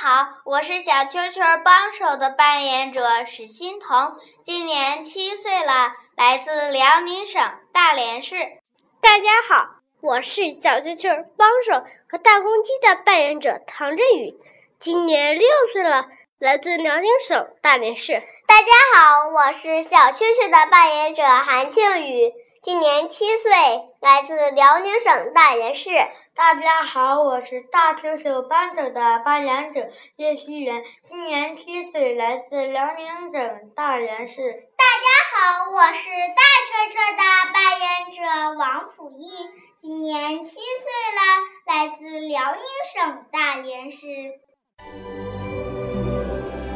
[0.00, 8.36] 好，我是小秋秋帮手的扮演者史欣彤，今年七岁了，来自辽宁省大连市。
[9.00, 14.38] 大家好，我是小秋秋帮手和大公鸡的扮演者唐振宇，
[14.78, 16.06] 今年六岁了，
[16.38, 18.22] 来自辽宁省大连市。
[18.46, 22.32] 大家好，我是小秋秋的扮演者韩庆宇。
[22.64, 23.50] 今年七岁，
[24.00, 25.90] 来自辽宁省大连市。
[26.34, 34.34] 大家好，我是大球球帮手的扮演者叶希元，今年七岁，来自辽宁省大连市。
[34.76, 37.22] 大家好，我是大车车的
[37.54, 39.30] 扮演者王辅义，
[39.80, 40.60] 今年七岁
[41.14, 41.20] 了，
[41.64, 43.96] 来自辽宁省大连市。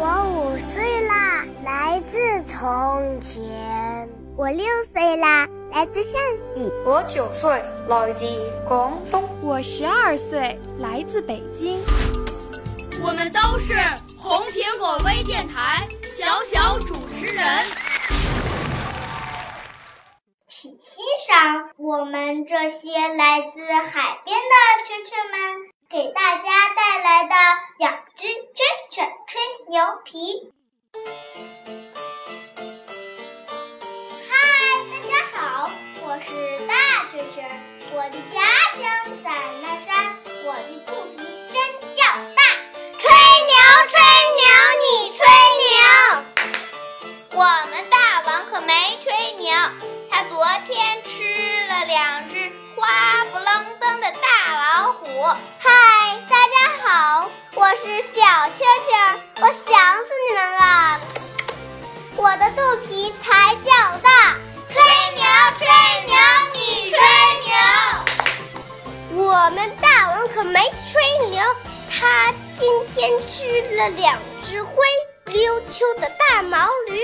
[0.00, 4.08] 我五岁啦，来自从前。
[4.36, 6.72] 我六岁啦，来自陕西。
[6.84, 8.26] 我九岁，来自
[8.66, 9.22] 广东。
[9.40, 11.78] 我十二岁，来自北京。
[13.00, 13.74] 我们都是
[14.20, 17.44] 红苹果微电台小小主持人。
[20.48, 23.60] 请欣赏我们这些来自
[23.92, 27.34] 海边的蛐蛐们给大家带来的
[27.78, 28.58] 两只蛐
[28.90, 30.52] 蛐吹牛皮。
[37.98, 38.38] 我的家
[38.80, 38.86] 乡
[39.24, 39.28] 在
[39.60, 41.18] 那山，我的肚皮
[41.52, 41.58] 真
[41.96, 42.04] 叫
[42.36, 42.40] 大。
[42.96, 43.02] 吹
[43.48, 43.98] 牛，吹
[44.38, 44.46] 牛，
[44.84, 44.86] 你
[45.16, 45.20] 吹
[45.58, 45.66] 牛。
[47.32, 48.70] 我们大王可没
[49.02, 49.50] 吹牛，
[50.12, 51.08] 他昨天吃
[51.66, 55.04] 了两只花不愣登的大老虎。
[55.58, 61.00] 嗨，大家好，我是小蛐蛐，我想死你们了。
[62.14, 63.37] 我的肚皮才
[73.08, 74.84] 今天吃了两只灰
[75.24, 77.00] 溜秋的大毛驴。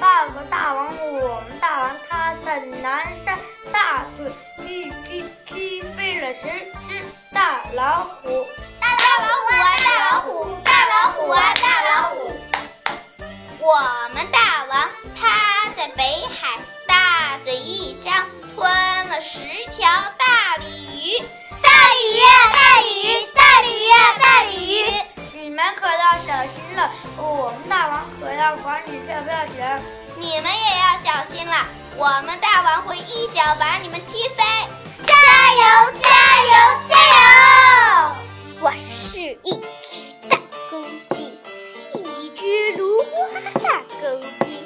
[0.00, 3.36] 报告大王，我们大王他在南山
[3.72, 4.30] 大嘴
[4.64, 6.42] 一击击飞了十
[6.88, 7.04] 只
[7.34, 8.46] 大老虎。
[8.80, 12.30] 大老虎啊，大老虎，大老虎啊，大老虎！
[13.58, 13.80] 我
[14.14, 14.88] 们大王
[15.20, 16.04] 他在北
[16.38, 18.70] 海大嘴一张，吞
[19.08, 19.40] 了十
[19.76, 21.18] 条大鲤鱼。
[21.60, 22.20] 大鲤鱼，
[22.52, 23.19] 大鲤鱼，
[32.36, 34.44] 大王会一脚把你们踢飞。
[35.06, 35.14] 加
[35.54, 36.08] 油，加
[36.44, 36.52] 油，
[36.88, 38.14] 加油！
[38.60, 40.36] 我是一只大
[40.68, 41.38] 公鸡，
[42.18, 44.64] 一只芦花大公鸡。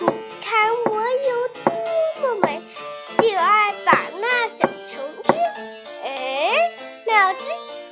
[0.00, 0.06] 你
[0.44, 1.72] 看我有多
[2.20, 2.60] 么美，
[3.18, 3.90] 就爱把
[4.20, 4.94] 那小虫
[5.24, 5.32] 吃。
[6.04, 6.52] 哎，
[7.06, 7.38] 那只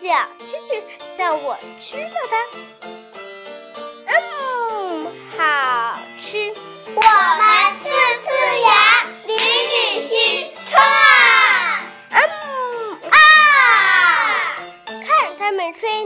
[0.00, 0.08] 小
[0.40, 0.82] 蛐蛐
[1.16, 2.36] 让我吃了它。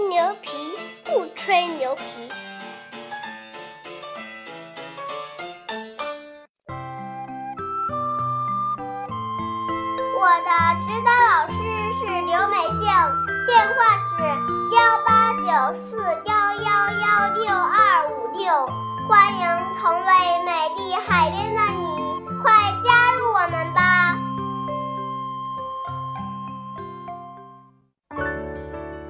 [0.09, 0.49] 牛皮，
[1.05, 2.03] 不吹牛皮。
[10.19, 10.51] 我的
[10.87, 11.53] 指导老师
[11.99, 12.81] 是刘美杏，
[13.47, 13.77] 电话
[14.09, 14.16] 是
[14.75, 15.47] 幺八九
[15.91, 15.91] 四
[16.25, 17.04] 幺幺幺
[17.34, 17.77] 六二
[18.09, 18.28] 五